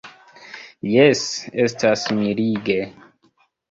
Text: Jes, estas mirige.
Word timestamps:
Jes, 0.93 1.23
estas 1.69 2.09
mirige. 2.25 2.83